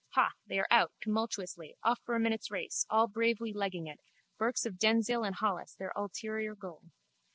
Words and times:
Ha! 0.15 0.31
They 0.47 0.57
are 0.57 0.67
out, 0.71 0.91
tumultuously, 0.99 1.75
off 1.83 1.99
for 2.03 2.15
a 2.15 2.19
minute's 2.19 2.49
race, 2.49 2.87
all 2.89 3.05
bravely 3.07 3.53
legging 3.53 3.85
it, 3.85 3.99
Burke's 4.39 4.65
of 4.65 4.79
Denzille 4.79 5.23
and 5.27 5.35
Holles 5.35 5.75
their 5.77 5.93
ulterior 5.95 6.55
goal. 6.55 6.85